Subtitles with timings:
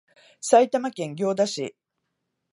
[0.41, 1.75] 埼玉県行田市